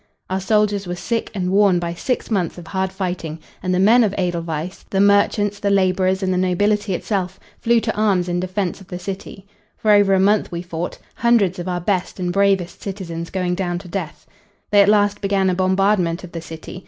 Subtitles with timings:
[0.31, 4.03] Our soldiers were sick and worn by six months of hard fighting, and the men
[4.03, 8.81] of Edelweiss the merchants, the laborers and the nobility itself flew to arms in defense
[8.81, 9.45] of the city.
[9.77, 13.77] For over a month we fought, hundreds of our best and bravest citizens going down
[13.77, 14.25] to death.
[14.71, 16.79] They at last began a bombardment of the city.